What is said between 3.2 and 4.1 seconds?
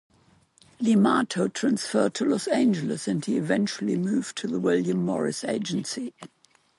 he eventually